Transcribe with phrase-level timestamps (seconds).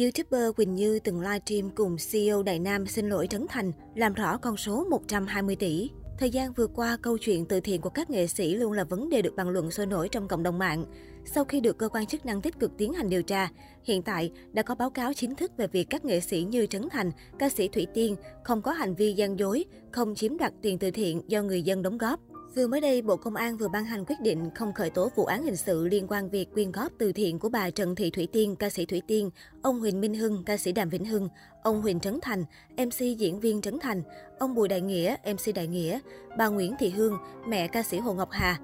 [0.00, 4.36] YouTuber Quỳnh Như từng livestream cùng CEO Đại Nam xin lỗi Trấn Thành, làm rõ
[4.36, 5.90] con số 120 tỷ.
[6.18, 9.08] Thời gian vừa qua, câu chuyện từ thiện của các nghệ sĩ luôn là vấn
[9.08, 10.84] đề được bàn luận sôi nổi trong cộng đồng mạng.
[11.24, 13.48] Sau khi được cơ quan chức năng tích cực tiến hành điều tra,
[13.84, 16.88] hiện tại đã có báo cáo chính thức về việc các nghệ sĩ như Trấn
[16.90, 20.78] Thành, ca sĩ Thủy Tiên không có hành vi gian dối, không chiếm đoạt tiền
[20.78, 22.20] từ thiện do người dân đóng góp.
[22.54, 25.24] Vừa mới đây, Bộ Công an vừa ban hành quyết định không khởi tố vụ
[25.24, 28.28] án hình sự liên quan việc quyên góp từ thiện của bà Trần Thị Thủy
[28.32, 29.30] Tiên, ca sĩ Thủy Tiên,
[29.62, 31.28] ông Huỳnh Minh Hưng, ca sĩ Đàm Vĩnh Hưng,
[31.62, 32.44] ông Huỳnh Trấn Thành,
[32.76, 34.02] MC diễn viên Trấn Thành,
[34.38, 35.98] ông Bùi Đại Nghĩa, MC Đại Nghĩa,
[36.38, 38.58] bà Nguyễn Thị Hương, mẹ ca sĩ Hồ Ngọc Hà.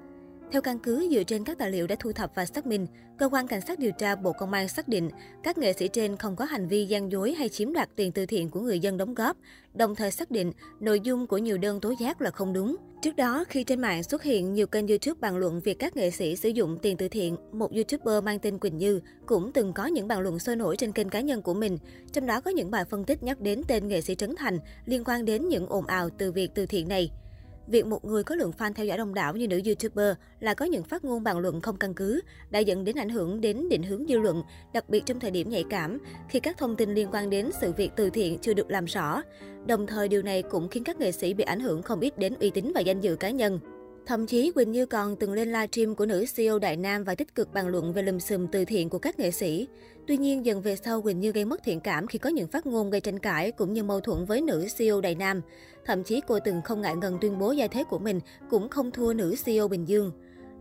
[0.51, 2.87] Theo căn cứ dựa trên các tài liệu đã thu thập và xác minh,
[3.17, 5.09] cơ quan cảnh sát điều tra Bộ Công an xác định
[5.43, 8.25] các nghệ sĩ trên không có hành vi gian dối hay chiếm đoạt tiền từ
[8.25, 9.37] thiện của người dân đóng góp,
[9.73, 12.75] đồng thời xác định nội dung của nhiều đơn tố giác là không đúng.
[13.01, 16.11] Trước đó, khi trên mạng xuất hiện nhiều kênh YouTube bàn luận việc các nghệ
[16.11, 19.85] sĩ sử dụng tiền từ thiện, một YouTuber mang tên Quỳnh Như cũng từng có
[19.85, 21.77] những bàn luận sôi nổi trên kênh cá nhân của mình.
[22.13, 25.03] Trong đó có những bài phân tích nhắc đến tên nghệ sĩ Trấn Thành liên
[25.03, 27.11] quan đến những ồn ào từ việc từ thiện này.
[27.67, 30.65] Việc một người có lượng fan theo dõi đông đảo như nữ YouTuber là có
[30.65, 33.83] những phát ngôn bàn luận không căn cứ, đã dẫn đến ảnh hưởng đến định
[33.83, 37.07] hướng dư luận, đặc biệt trong thời điểm nhạy cảm, khi các thông tin liên
[37.11, 39.21] quan đến sự việc từ thiện chưa được làm rõ.
[39.67, 42.33] Đồng thời điều này cũng khiến các nghệ sĩ bị ảnh hưởng không ít đến
[42.39, 43.59] uy tín và danh dự cá nhân.
[44.05, 47.35] Thậm chí Quỳnh Như còn từng lên livestream của nữ CEO Đại Nam và tích
[47.35, 49.67] cực bàn luận về lùm xùm từ thiện của các nghệ sĩ.
[50.07, 52.65] Tuy nhiên, dần về sau Quỳnh Như gây mất thiện cảm khi có những phát
[52.65, 55.41] ngôn gây tranh cãi cũng như mâu thuẫn với nữ CEO Đại Nam.
[55.85, 58.91] Thậm chí cô từng không ngại ngần tuyên bố gia thế của mình cũng không
[58.91, 60.11] thua nữ CEO Bình Dương.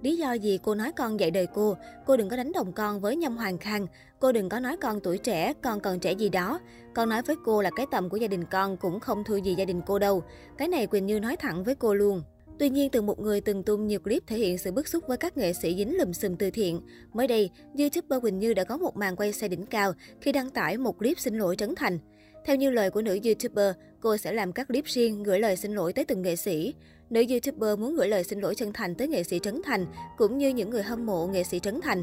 [0.02, 3.00] Lý do gì cô nói con dạy đời cô, cô đừng có đánh đồng con
[3.00, 3.86] với Nhâm Hoàng Khang,
[4.18, 6.60] cô đừng có nói con tuổi trẻ, con còn trẻ gì đó.
[6.94, 9.54] Con nói với cô là cái tầm của gia đình con cũng không thua gì
[9.54, 10.22] gia đình cô đâu.
[10.58, 12.22] Cái này Quỳnh Như nói thẳng với cô luôn.
[12.60, 15.16] Tuy nhiên, từ một người từng tung nhiều clip thể hiện sự bức xúc với
[15.16, 16.80] các nghệ sĩ dính lùm xùm từ thiện,
[17.12, 20.50] mới đây, YouTuber Quỳnh Như đã có một màn quay xe đỉnh cao khi đăng
[20.50, 21.98] tải một clip xin lỗi Trấn Thành.
[22.44, 25.74] Theo như lời của nữ YouTuber, cô sẽ làm các clip riêng gửi lời xin
[25.74, 26.74] lỗi tới từng nghệ sĩ.
[27.10, 29.86] Nữ YouTuber muốn gửi lời xin lỗi chân thành tới nghệ sĩ Trấn Thành,
[30.18, 32.02] cũng như những người hâm mộ nghệ sĩ Trấn Thành.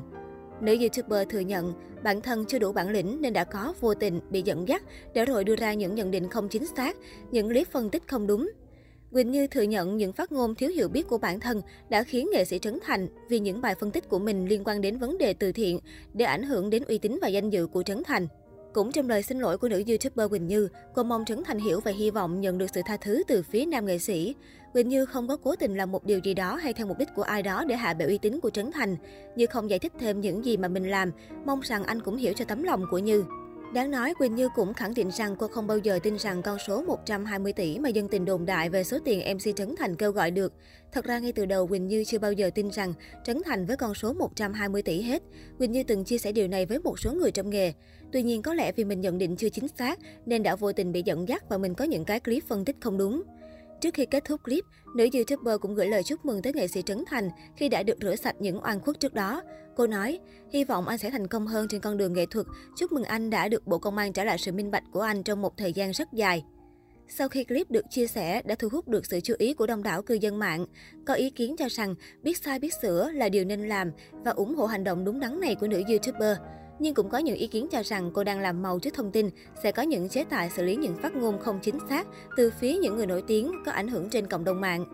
[0.61, 1.73] Nữ YouTuber thừa nhận
[2.03, 4.83] bản thân chưa đủ bản lĩnh nên đã có vô tình bị dẫn dắt
[5.13, 6.97] để rồi đưa ra những nhận định không chính xác,
[7.31, 8.49] những clip phân tích không đúng.
[9.11, 12.29] Quỳnh Như thừa nhận những phát ngôn thiếu hiểu biết của bản thân đã khiến
[12.33, 15.17] nghệ sĩ Trấn Thành vì những bài phân tích của mình liên quan đến vấn
[15.17, 15.79] đề từ thiện
[16.13, 18.27] để ảnh hưởng đến uy tín và danh dự của Trấn Thành.
[18.73, 21.79] Cũng trong lời xin lỗi của nữ YouTuber Quỳnh Như, cô mong Trấn Thành hiểu
[21.79, 24.35] và hy vọng nhận được sự tha thứ từ phía nam nghệ sĩ.
[24.73, 27.09] Quỳnh Như không có cố tình làm một điều gì đó hay theo mục đích
[27.15, 28.95] của ai đó để hạ bệ uy tín của Trấn Thành.
[29.35, 31.11] Như không giải thích thêm những gì mà mình làm,
[31.45, 33.23] mong rằng anh cũng hiểu cho tấm lòng của Như.
[33.73, 36.57] Đáng nói, Quỳnh Như cũng khẳng định rằng cô không bao giờ tin rằng con
[36.67, 40.11] số 120 tỷ mà dân tình đồn đại về số tiền MC Trấn Thành kêu
[40.11, 40.53] gọi được.
[40.91, 43.77] Thật ra ngay từ đầu Quỳnh Như chưa bao giờ tin rằng Trấn Thành với
[43.77, 45.23] con số 120 tỷ hết.
[45.57, 47.73] Quỳnh Như từng chia sẻ điều này với một số người trong nghề.
[48.11, 50.91] Tuy nhiên có lẽ vì mình nhận định chưa chính xác nên đã vô tình
[50.91, 53.23] bị dẫn dắt và mình có những cái clip phân tích không đúng.
[53.81, 54.65] Trước khi kết thúc clip,
[54.95, 57.97] nữ YouTuber cũng gửi lời chúc mừng tới nghệ sĩ Trấn Thành khi đã được
[58.01, 59.41] rửa sạch những oan khuất trước đó.
[59.75, 60.19] Cô nói,
[60.53, 62.45] hy vọng anh sẽ thành công hơn trên con đường nghệ thuật.
[62.75, 65.23] Chúc mừng anh đã được Bộ Công an trả lại sự minh bạch của anh
[65.23, 66.43] trong một thời gian rất dài.
[67.09, 69.83] Sau khi clip được chia sẻ đã thu hút được sự chú ý của đông
[69.83, 70.65] đảo cư dân mạng,
[71.05, 74.55] có ý kiến cho rằng biết sai biết sửa là điều nên làm và ủng
[74.55, 76.37] hộ hành động đúng đắn này của nữ YouTuber.
[76.79, 79.29] Nhưng cũng có những ý kiến cho rằng cô đang làm màu trước thông tin
[79.63, 82.07] sẽ có những chế tài xử lý những phát ngôn không chính xác
[82.37, 84.85] từ phía những người nổi tiếng có ảnh hưởng trên cộng đồng mạng.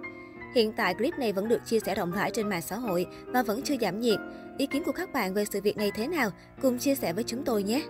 [0.56, 3.44] Hiện tại clip này vẫn được chia sẻ rộng rãi trên mạng xã hội và
[3.44, 4.20] vẫn chưa giảm nhiệt.
[4.58, 6.30] Ý kiến của các bạn về sự việc này thế nào?
[6.62, 7.82] Cùng chia sẻ với chúng tôi nhé!